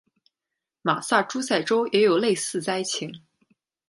[0.81, 3.21] 马萨诸塞州也有类似灾情。